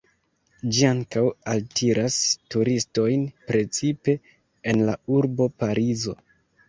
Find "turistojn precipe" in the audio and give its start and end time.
2.55-4.17